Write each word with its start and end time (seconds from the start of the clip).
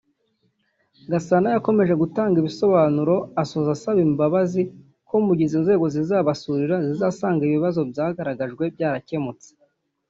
Gasana 1.11 1.47
yakomeje 1.55 1.93
gutanga 2.01 2.35
ibisobanuro 2.41 3.15
asoza 3.41 3.69
asaba 3.75 3.99
imbabazi 4.07 4.61
ko 5.07 5.15
mu 5.25 5.31
gihe 5.37 5.47
izo 5.49 5.59
nzego 5.63 5.85
zizabasurira 5.95 6.75
zizasanga 6.87 7.41
ibibazo 7.45 7.79
byagaragajwe 7.91 8.63
byarakemutse 8.77 9.49